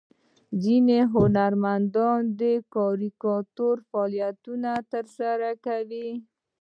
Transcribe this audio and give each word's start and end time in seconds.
ځینې 0.63 0.99
هنرمندان 1.13 2.19
د 2.41 2.43
کاریکاتور 2.75 3.75
فعالیت 3.89 4.35
ترسره 4.93 5.49
کوي. 5.65 6.09